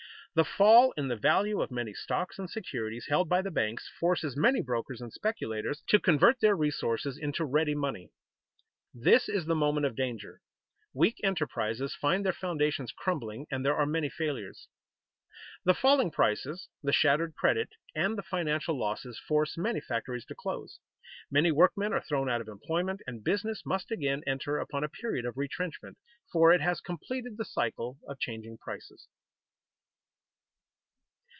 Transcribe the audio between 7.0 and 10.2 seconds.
into ready money. This is the moment of